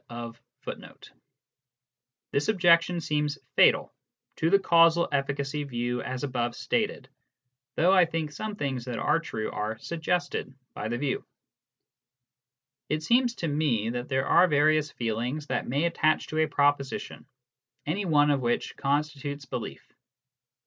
* 0.65 0.65
This 2.31 2.47
objection 2.49 3.01
seems 3.01 3.37
fatal 3.55 3.93
to 4.37 4.49
the 4.49 4.57
causal 4.57 5.07
efficacy 5.11 5.63
view 5.63 6.01
as 6.01 6.23
above 6.23 6.55
stated, 6.55 7.07
though 7.75 7.93
I 7.93 8.05
think 8.05 8.31
some 8.31 8.55
things 8.55 8.85
that 8.85 8.97
are 8.97 9.19
true 9.19 9.51
are 9.51 9.77
suggested 9.77 10.55
by 10.73 10.87
the 10.87 10.97
view. 10.97 11.23
It 12.89 13.03
seems 13.03 13.35
to 13.35 13.47
me 13.47 13.91
that 13.91 14.09
there 14.09 14.25
are 14.25 14.47
various 14.47 14.89
feelings 14.89 15.45
that 15.45 15.67
may 15.67 15.83
attach 15.85 16.25
to 16.29 16.39
a 16.39 16.47
proposition, 16.47 17.27
any 17.85 18.05
one 18.05 18.31
of 18.31 18.41
which 18.41 18.75
constitutes 18.77 19.45
belief. 19.45 19.93